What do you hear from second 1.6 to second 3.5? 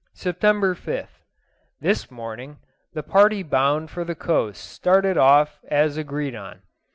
This morning, the party